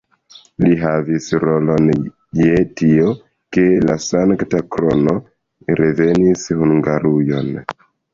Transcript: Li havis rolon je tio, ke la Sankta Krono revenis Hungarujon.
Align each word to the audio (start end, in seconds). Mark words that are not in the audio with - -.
Li 0.63 0.69
havis 0.83 1.25
rolon 1.41 1.89
je 2.39 2.55
tio, 2.81 3.11
ke 3.57 3.65
la 3.89 3.97
Sankta 4.05 4.61
Krono 4.77 5.13
revenis 5.81 6.47
Hungarujon. 6.63 7.53